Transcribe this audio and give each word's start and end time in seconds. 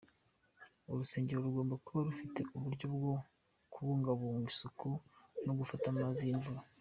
Urusengero 0.91 1.39
rugomba 1.47 1.75
kuba 1.85 2.05
rufite 2.09 2.39
uburyo 2.57 2.85
bwo 2.95 3.13
kubungabunga 3.73 4.47
isuku 4.53 4.89
no 5.45 5.53
gufata 5.59 5.85
amazi 5.93 6.21
y'imvura. 6.27 6.61